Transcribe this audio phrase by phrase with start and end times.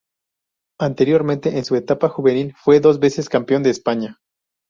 [0.79, 4.17] Anteriormente, en su etapa juvenil fue dos veces campeón de España.